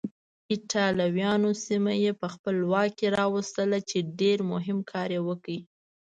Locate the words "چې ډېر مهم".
3.89-4.77